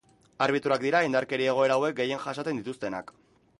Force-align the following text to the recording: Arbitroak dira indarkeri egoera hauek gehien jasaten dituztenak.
Arbitroak 0.45 0.81
dira 0.85 1.01
indarkeri 1.09 1.47
egoera 1.53 1.77
hauek 1.81 2.01
gehien 2.01 2.25
jasaten 2.25 2.63
dituztenak. 2.65 3.15